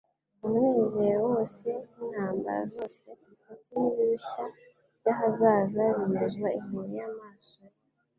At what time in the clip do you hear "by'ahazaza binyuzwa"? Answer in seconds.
4.97-6.49